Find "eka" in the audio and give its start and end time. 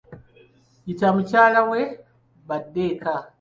2.93-3.13